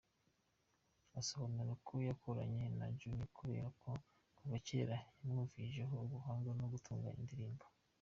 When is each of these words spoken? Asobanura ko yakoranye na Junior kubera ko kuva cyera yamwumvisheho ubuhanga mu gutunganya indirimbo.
Asobanura 1.19 1.73
ko 1.87 1.93
yakoranye 2.07 2.63
na 2.77 2.85
Junior 2.97 3.29
kubera 3.39 3.67
ko 3.81 3.89
kuva 4.37 4.55
cyera 4.65 4.95
yamwumvisheho 5.17 5.93
ubuhanga 6.05 6.49
mu 6.59 6.65
gutunganya 6.73 7.21
indirimbo. 7.25 7.63